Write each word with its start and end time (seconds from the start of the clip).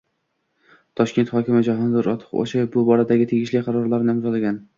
Toshkent 1.01 1.29
hokimi 1.33 1.61
Jahongir 1.67 2.09
Ortiqxo‘jayev 2.15 2.73
bu 2.79 2.85
boradagi 2.93 3.29
tegishli 3.35 3.63
qarorni 3.71 4.03
imzolagan 4.17 4.61